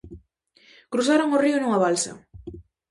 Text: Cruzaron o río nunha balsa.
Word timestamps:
Cruzaron 0.91 1.29
o 1.35 1.41
río 1.43 1.57
nunha 1.59 1.81
balsa. 1.85 2.11